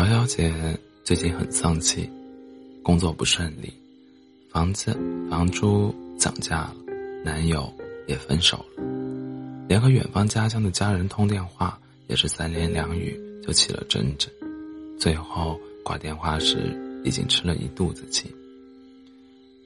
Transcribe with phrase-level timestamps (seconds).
[0.00, 0.50] 乔小姐
[1.04, 2.08] 最近很丧气，
[2.82, 3.70] 工作不顺利，
[4.50, 4.98] 房子
[5.28, 6.74] 房租涨价了，
[7.22, 7.70] 男友
[8.08, 8.82] 也分手了，
[9.68, 13.14] 连和远方家乡的家人通电话也是三言两语
[13.46, 14.30] 就起了争执，
[14.98, 16.74] 最后挂电话时
[17.04, 18.34] 已经吃了一肚子气。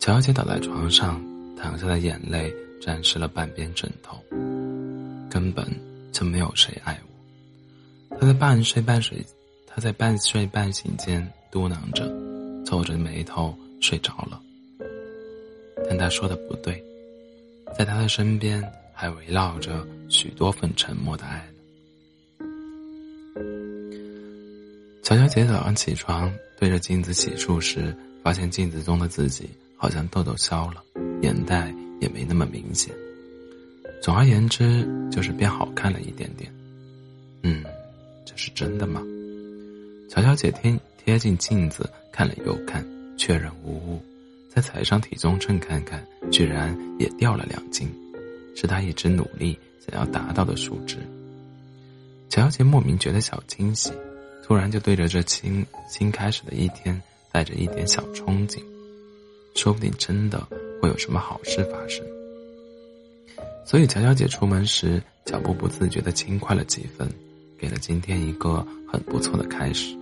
[0.00, 1.22] 乔小姐倒在床上，
[1.58, 4.16] 淌下的眼泪沾湿了半边枕头，
[5.28, 5.66] 根本
[6.10, 8.16] 就没有谁爱我。
[8.18, 9.22] 她在半睡半睡。
[9.74, 12.06] 他在半睡半醒间嘟囔着，
[12.62, 14.38] 皱着眉头睡着了。
[15.88, 16.82] 但他说的不对，
[17.76, 18.62] 在他的身边
[18.92, 22.46] 还围绕着许多份沉默的爱呢。
[25.02, 30.84] 乔小姐早上起床对着镜子洗漱时，发现镜子中的自己好像痘痘消了，
[31.22, 32.94] 眼袋也没那么明显。
[34.02, 36.52] 总而言之，就是变好看了一点点。
[37.42, 37.64] 嗯，
[38.26, 39.02] 这是真的吗？
[40.14, 44.02] 乔小姐贴贴近镜子看了又看，确认无误，
[44.46, 47.90] 再踩上体重秤看看，居然也掉了两斤，
[48.54, 50.98] 是她一直努力想要达到的数值。
[52.28, 53.90] 乔小姐莫名觉得小惊喜，
[54.44, 57.00] 突然就对着这新新开始的一天
[57.32, 58.60] 带着一点小憧憬，
[59.54, 60.46] 说不定真的
[60.82, 62.04] 会有什么好事发生。
[63.64, 67.10] 所以乔小姐出门时脚步不自觉的轻快了几分，
[67.58, 69.96] 给了今天一个很不错的开始。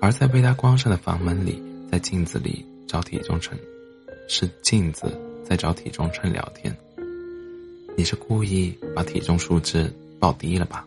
[0.00, 1.60] 而在被他关上的房门里，
[1.90, 3.58] 在镜子里找体重秤，
[4.28, 6.74] 是镜子在找体重秤聊天。
[7.96, 10.86] 你是故意把体重数字报低了吧？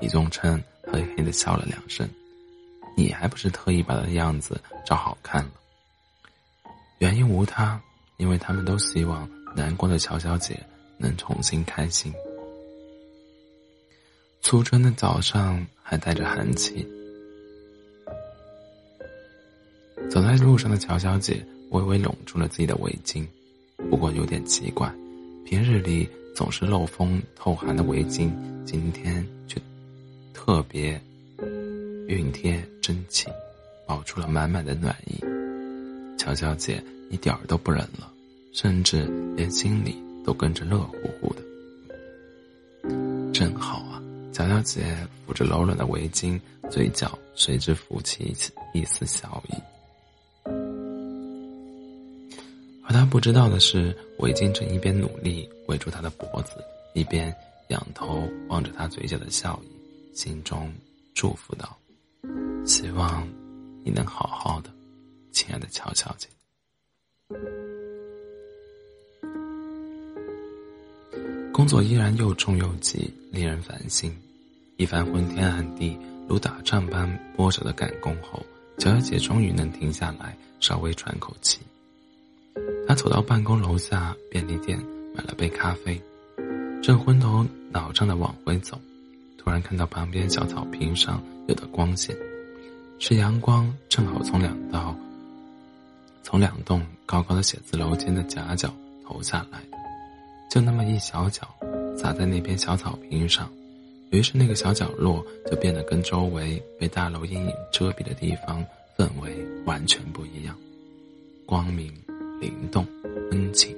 [0.00, 2.08] 体重秤嘿嘿的笑了两声。
[2.96, 5.50] 你还不是特意把他的样子找好看了？
[6.98, 7.78] 原因无他，
[8.16, 10.58] 因为他们都希望难过的乔小姐
[10.96, 12.10] 能重新开心。
[14.40, 16.86] 初春的早上还带着寒气。
[20.10, 23.26] 走在路上的乔小姐微微拢住了自己的围巾，
[23.90, 24.92] 不过有点奇怪，
[25.44, 28.30] 平日里总是漏风透寒的围巾，
[28.64, 29.60] 今天却
[30.32, 31.00] 特别
[32.08, 33.32] 熨贴真情，
[33.86, 35.18] 爆出了满满的暖意。
[36.16, 38.10] 乔小姐一点儿都不冷了，
[38.52, 39.04] 甚至
[39.36, 41.42] 连心里都跟着热乎乎的。
[43.32, 44.00] 真好啊！
[44.32, 46.40] 乔小姐抚着柔软的围巾，
[46.70, 48.32] 嘴角随之浮起
[48.72, 49.54] 一丝笑意。
[52.94, 56.52] 他不知道的是，我已经正一边努力围住他的脖子，
[56.92, 57.34] 一边
[57.70, 60.72] 仰头望着他嘴角的笑意，心中
[61.12, 61.76] 祝福道
[62.64, 63.28] ：“希望
[63.82, 64.70] 你能好好的，
[65.32, 66.28] 亲爱的乔小姐。”
[71.52, 74.16] 工作依然又重又急，令人烦心。
[74.76, 78.40] 一番昏天暗地如打仗般波折的赶工后，
[78.78, 81.58] 乔小姐终于能停下来，稍微喘口气。
[82.86, 84.78] 他走到办公楼下便利店，
[85.14, 86.00] 买了杯咖啡，
[86.82, 88.78] 正昏头脑胀的往回走，
[89.38, 92.14] 突然看到旁边小草坪上有的光线，
[92.98, 94.94] 是阳光正好从两道、
[96.22, 98.70] 从两栋高高的写字楼间的夹角
[99.02, 99.60] 投下来，
[100.50, 101.48] 就那么一小角，
[101.96, 103.50] 洒在那边小草坪上，
[104.10, 108.62] 于是那个小角落就变得跟周围被大楼阴影遮蔽的地方
[108.98, 109.34] 氛围
[109.64, 110.54] 完全不一样，
[111.46, 111.90] 光明。
[112.44, 112.86] 灵动，
[113.30, 113.74] 温情。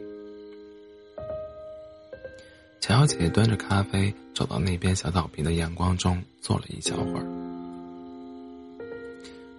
[2.80, 7.26] 乔小姐端着咖啡走到那边小草坪的阳光中坐了一小会儿，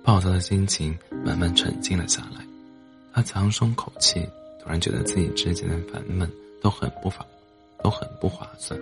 [0.04, 2.46] 暴躁的心情慢慢沉静了下来。
[3.14, 4.28] 她长松口气，
[4.62, 6.30] 突然觉得自己之前的烦闷
[6.62, 7.26] 都很不法，
[7.82, 8.78] 都很不划算。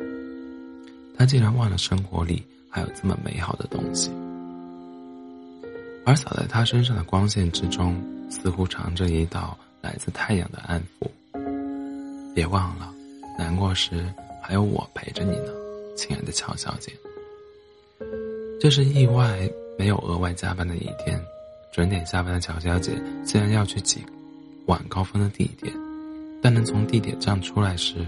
[1.16, 4.12] 她竟然忘了生活里还有这么美好的东西，
[6.04, 7.96] 而洒在她身上的光线之中，
[8.30, 9.58] 似乎藏着一道。
[9.86, 11.08] 来自太阳的安抚。
[12.34, 12.92] 别忘了，
[13.38, 15.54] 难过时还有我陪着你呢，
[15.96, 16.92] 亲爱的乔小姐。
[18.60, 19.48] 这是意外
[19.78, 21.24] 没有额外加班的一天，
[21.72, 24.04] 准点下班的乔小姐虽然要去挤
[24.66, 25.72] 晚高峰的地铁，
[26.42, 28.04] 但能从地铁站出来时，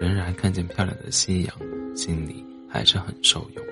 [0.00, 1.54] 仍然看见漂亮的夕阳，
[1.94, 3.71] 心里还是很受用。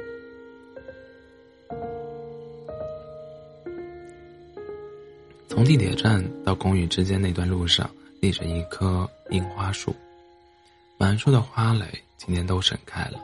[5.50, 9.93] 从地铁站到公寓之间那段路上，立着一棵樱花树，
[10.97, 11.87] 满树的花蕾
[12.17, 13.19] 今天都盛开了，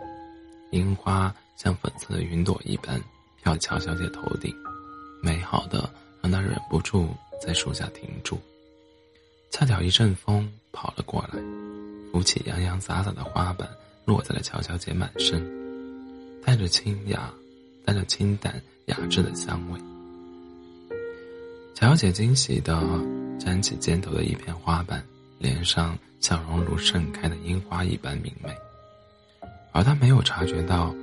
[0.72, 3.00] 樱花像粉色的云朵一般
[3.40, 4.52] 飘乔小姐头顶，
[5.22, 5.88] 美好的
[6.20, 7.08] 让她忍不住
[7.40, 8.40] 在树下停住。
[9.52, 11.38] 恰巧一阵风跑了过来，
[12.10, 13.68] 拂起洋洋洒洒的花瓣，
[14.04, 15.40] 落在了乔小姐满身，
[16.44, 17.32] 带着清雅，
[17.84, 19.80] 带着清淡雅致的香味。
[21.76, 22.82] 乔小姐惊喜地
[23.38, 25.04] 沾起肩头的一片花瓣，
[25.38, 28.48] 脸上笑容如盛开的樱花一般明媚。
[29.72, 30.94] 而她没有察觉到，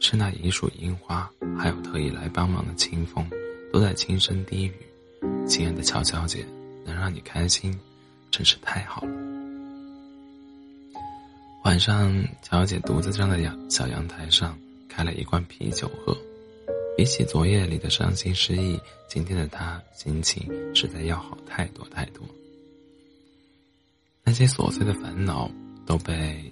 [0.00, 3.28] 是那一束樱花，还有特意来帮忙的清风，
[3.70, 4.72] 都在轻声低语
[5.46, 6.42] ：“亲爱的乔小姐，
[6.82, 7.78] 能让你开心，
[8.30, 9.10] 真是太好了。”
[11.64, 12.10] 晚上，
[12.40, 14.58] 乔小姐独自站在阳小阳台上，
[14.88, 16.16] 开了一罐啤酒喝。
[16.96, 22.26] 比起昨夜里的伤心失意，今天的他心情实在要好太多太多。
[24.24, 25.50] 那些琐碎的烦恼
[25.84, 26.50] 都被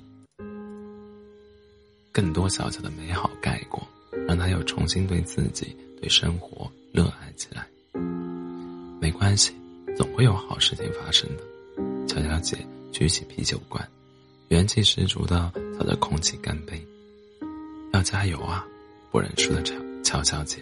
[2.12, 3.82] 更多小小的美好盖过，
[4.28, 7.66] 让他又重新对自己、对生活热爱起来。
[9.00, 9.54] 没关系，
[9.96, 12.06] 总会有好事情发生的。
[12.06, 12.58] 乔小姐
[12.92, 13.82] 举起啤酒罐。
[14.48, 16.78] 元气十足的朝着空气干杯，
[17.94, 18.64] 要加油啊！
[19.10, 20.58] 不认输的乔乔小姐。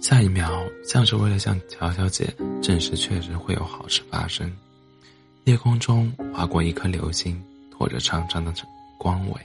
[0.00, 4.50] 下一秒，像是为了向乔小姐证实确实会有好事发生，
[5.44, 8.52] 夜空中划过一颗流星，拖着长长的
[8.98, 9.40] 光尾，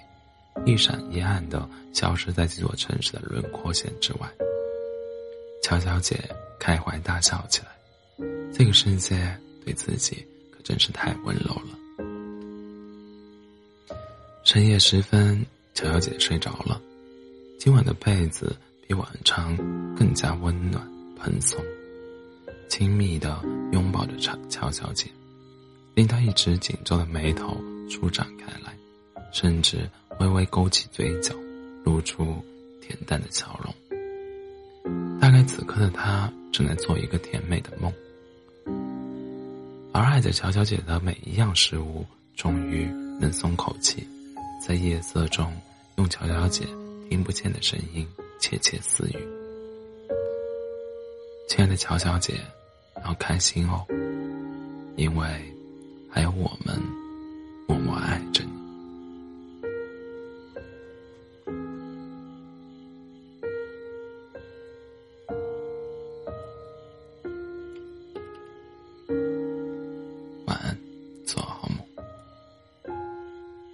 [0.66, 4.30] 一闪一暗的消失在这座城市的轮廓线之外。
[5.62, 6.18] 乔小姐
[6.58, 7.68] 开怀大笑起来，
[8.54, 10.60] 这个世界对自己可。
[10.70, 11.80] 真是太温柔了。
[14.44, 15.44] 深夜时分，
[15.80, 16.82] 乔小姐睡着了。
[17.58, 18.54] 今晚的被子
[18.86, 19.56] 比往常
[19.96, 20.86] 更加温暖
[21.16, 21.58] 蓬松，
[22.68, 23.42] 亲密的
[23.72, 25.10] 拥抱着乔乔小姐，
[25.96, 27.58] 令她一直紧皱的眉头
[27.90, 28.76] 舒展开来，
[29.32, 29.90] 甚至
[30.20, 31.34] 微微勾起嘴角，
[31.86, 32.26] 露出
[32.82, 33.74] 恬淡的笑容。
[35.18, 37.90] 大概此刻的她正在做一个甜美的梦。
[39.94, 42.06] 而爱着乔小姐的每一样事物，
[42.36, 42.84] 终于
[43.18, 44.06] 能松口气，
[44.62, 45.50] 在夜色中
[46.00, 46.66] 用乔小姐
[47.10, 48.08] 听不见的声音
[48.40, 49.18] 窃窃私语。
[51.50, 52.36] 亲爱的乔小姐，
[53.04, 53.86] 要开心哦，
[54.96, 55.28] 因为
[56.10, 56.82] 还有我们
[57.68, 58.18] 默默爱。